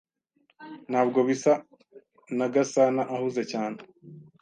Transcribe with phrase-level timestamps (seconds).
[0.89, 1.53] Ntabwo bisa
[2.37, 3.77] na Gasanaahuze cyane.